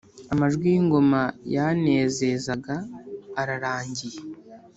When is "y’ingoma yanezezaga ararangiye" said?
0.73-4.19